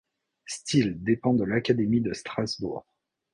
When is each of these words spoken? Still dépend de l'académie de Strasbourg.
Still 0.47 0.93
dépend 1.03 1.35
de 1.35 1.43
l'académie 1.43 2.01
de 2.01 2.11
Strasbourg. 2.13 2.87